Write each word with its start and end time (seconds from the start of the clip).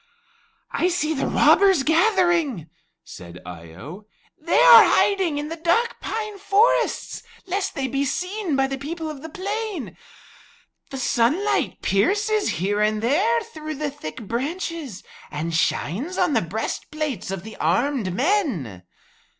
'""I 0.71 0.87
see 0.87 1.13
the 1.13 1.27
robbers 1.27 1.83
gathering," 1.83 2.67
said 3.03 3.39
Eye 3.45 3.73
o. 3.75 4.07
"They 4.39 4.59
are 4.59 4.83
hiding 4.83 5.37
in 5.37 5.49
the 5.49 5.55
dark 5.57 5.97
pine 5.99 6.39
forests, 6.39 7.21
lest 7.45 7.75
they 7.75 7.87
be 7.87 8.03
seen 8.03 8.55
by 8.55 8.65
the 8.65 8.79
people 8.79 9.11
of 9.11 9.21
the 9.21 9.29
plain. 9.29 9.95
The 10.89 10.97
sunlight 10.97 11.83
pierces 11.83 12.49
here 12.49 12.81
and 12.81 13.03
there 13.03 13.41
through 13.41 13.75
the 13.75 13.91
thick 13.91 14.21
branches 14.23 15.03
and 15.29 15.53
shines 15.53 16.17
on 16.17 16.33
the 16.33 16.41
breastplates 16.41 17.29
of 17.29 17.43
the 17.43 17.55
armed 17.57 18.11
men." 18.11 18.81